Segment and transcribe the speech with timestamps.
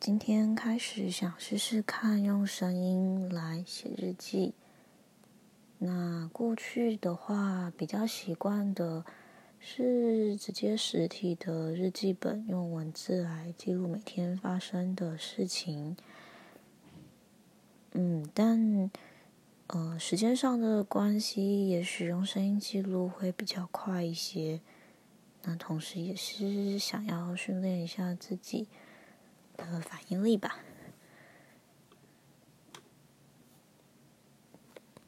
[0.00, 4.54] 今天开始想试试看用声音来写日记。
[5.78, 9.04] 那过去的话，比较习惯的
[9.58, 15.96] 是直接实体的日记本，用文字来记录每天发生的事情。
[17.90, 18.88] 嗯，但
[19.66, 24.60] 呃，时间上的关系，也许用声音记录会比较快一些。
[25.42, 28.68] 那同时也是想要训练一下自己
[29.66, 30.56] 的反应力吧。